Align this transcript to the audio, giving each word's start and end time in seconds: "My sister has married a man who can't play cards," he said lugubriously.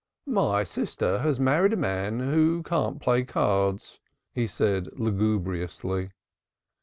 "My 0.25 0.63
sister 0.63 1.19
has 1.19 1.39
married 1.39 1.73
a 1.73 1.77
man 1.77 2.19
who 2.21 2.63
can't 2.63 2.99
play 2.99 3.23
cards," 3.23 3.99
he 4.33 4.47
said 4.47 4.87
lugubriously. 4.99 6.09